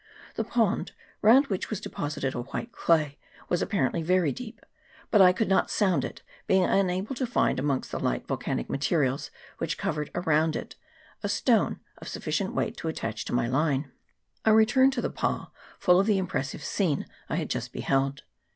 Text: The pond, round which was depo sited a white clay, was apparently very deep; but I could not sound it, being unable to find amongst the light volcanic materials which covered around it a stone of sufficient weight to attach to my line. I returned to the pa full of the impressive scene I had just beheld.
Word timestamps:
The 0.33 0.43
pond, 0.43 0.93
round 1.21 1.45
which 1.45 1.69
was 1.69 1.79
depo 1.79 2.11
sited 2.11 2.33
a 2.33 2.41
white 2.41 2.71
clay, 2.71 3.19
was 3.49 3.61
apparently 3.61 4.01
very 4.01 4.31
deep; 4.31 4.65
but 5.11 5.21
I 5.21 5.31
could 5.31 5.47
not 5.47 5.69
sound 5.69 6.03
it, 6.03 6.23
being 6.47 6.63
unable 6.63 7.13
to 7.13 7.27
find 7.27 7.59
amongst 7.59 7.91
the 7.91 7.99
light 7.99 8.25
volcanic 8.27 8.67
materials 8.67 9.29
which 9.59 9.77
covered 9.77 10.09
around 10.15 10.55
it 10.55 10.73
a 11.21 11.29
stone 11.29 11.81
of 11.99 12.07
sufficient 12.07 12.55
weight 12.55 12.77
to 12.77 12.87
attach 12.87 13.25
to 13.25 13.33
my 13.35 13.45
line. 13.47 13.91
I 14.43 14.49
returned 14.49 14.93
to 14.93 15.01
the 15.03 15.11
pa 15.11 15.51
full 15.77 15.99
of 15.99 16.07
the 16.07 16.17
impressive 16.17 16.63
scene 16.63 17.05
I 17.29 17.35
had 17.35 17.51
just 17.51 17.71
beheld. 17.71 18.23